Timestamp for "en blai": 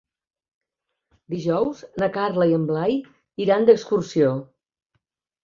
2.61-2.97